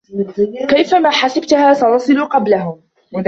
كيفما 0.69 1.09
حسبتها، 1.09 1.73
سنصل 1.73 2.25
قبلهم. 2.25 2.81